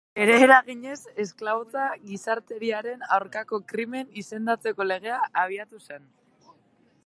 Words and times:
Bere 0.17 0.35
eraginez 0.43 0.95
esklabotza 1.23 1.83
gizateriaren 2.07 3.05
aurkako 3.19 3.61
krimen 3.73 4.11
izendatzeko 4.25 4.91
legea 4.93 5.21
abiatu 5.43 5.85
zen. 5.89 6.13